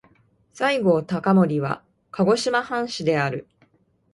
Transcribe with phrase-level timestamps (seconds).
[0.51, 3.47] 西郷隆盛は鹿児島藩士である。